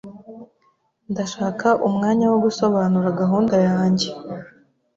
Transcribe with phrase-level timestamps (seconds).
[1.11, 4.07] Ndashaka umwanya wo gusobanura gahunda yanjye.